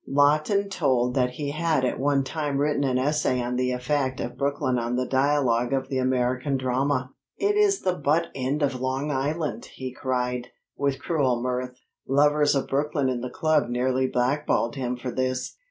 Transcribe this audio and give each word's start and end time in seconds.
Lawton 0.07 0.67
told 0.67 1.13
that 1.13 1.29
he 1.33 1.51
had 1.51 1.85
at 1.85 1.99
one 1.99 2.23
time 2.23 2.57
written 2.57 2.83
an 2.83 2.97
essay 2.97 3.39
on 3.39 3.55
the 3.55 3.71
effect 3.71 4.19
of 4.19 4.35
Brooklyn 4.35 4.79
on 4.79 4.95
the 4.95 5.05
dialogue 5.05 5.73
of 5.73 5.89
the 5.89 5.99
American 5.99 6.57
drama. 6.57 7.13
"It 7.37 7.55
is 7.55 7.81
the 7.81 7.93
butt 7.93 8.29
end 8.33 8.63
of 8.63 8.81
Long 8.81 9.11
Island," 9.11 9.65
he 9.65 9.93
cried, 9.93 10.47
with 10.75 10.97
cruel 10.97 11.39
mirth. 11.43 11.75
Lovers 12.07 12.55
of 12.55 12.65
Brooklyn 12.67 13.09
in 13.09 13.21
the 13.21 13.29
club 13.29 13.69
nearly 13.69 14.07
blackballed 14.07 14.73
him 14.75 14.97
for 14.97 15.11
this. 15.11 15.57